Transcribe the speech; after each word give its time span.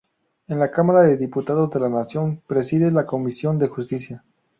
En 0.47 0.57
la 0.57 0.71
cámara 0.71 1.03
de 1.03 1.15
Diputados 1.15 1.69
de 1.69 1.79
la 1.79 1.87
Nación 1.87 2.41
preside 2.47 2.89
la 2.89 3.05
comisión 3.05 3.59
de 3.59 3.67
Justicia. 3.67 4.23